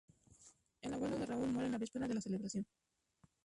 [0.81, 2.65] El abuelo de Rahul muere en la víspera de la celebración.